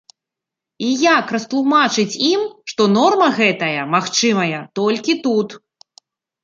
[0.85, 2.41] І як растлумачыць ім,
[2.73, 5.49] што норма гэтая магчымая толькі тут?